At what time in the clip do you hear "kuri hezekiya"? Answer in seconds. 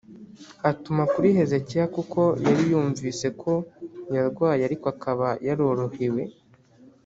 1.13-1.85